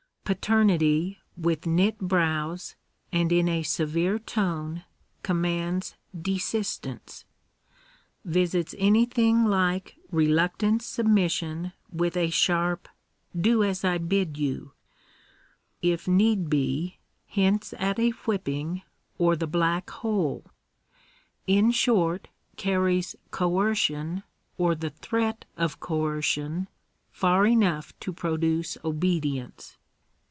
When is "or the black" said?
19.17-19.89